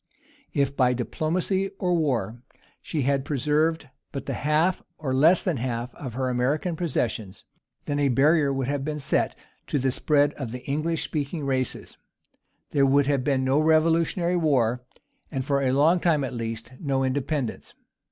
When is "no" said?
13.43-13.59, 16.79-17.03